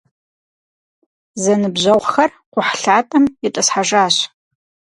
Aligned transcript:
Зэныбжьэгъухэр 1.41 2.31
кхъухьлъатэм 2.51 3.25
итӏысхьэжащ. 3.47 4.15